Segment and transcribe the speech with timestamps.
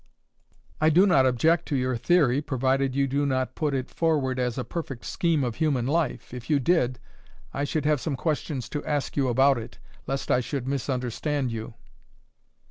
[0.81, 4.57] "I do not object to your theory, provided you do not put it forward as
[4.57, 6.33] a perfect scheme of human life.
[6.33, 6.97] If you did,
[7.53, 9.77] I should have some questions to ask you about it,
[10.07, 11.75] lest I should misunderstand you."